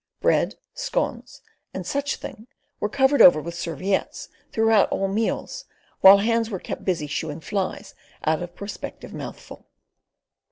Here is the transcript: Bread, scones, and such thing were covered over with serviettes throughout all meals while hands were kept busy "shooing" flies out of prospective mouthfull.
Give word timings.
Bread, 0.19 0.55
scones, 0.73 1.43
and 1.75 1.85
such 1.85 2.15
thing 2.15 2.47
were 2.79 2.89
covered 2.89 3.21
over 3.21 3.39
with 3.39 3.53
serviettes 3.53 4.29
throughout 4.51 4.89
all 4.89 5.07
meals 5.07 5.65
while 5.99 6.17
hands 6.17 6.49
were 6.49 6.57
kept 6.57 6.83
busy 6.83 7.05
"shooing" 7.05 7.39
flies 7.39 7.93
out 8.25 8.41
of 8.41 8.55
prospective 8.55 9.11
mouthfull. 9.13 9.65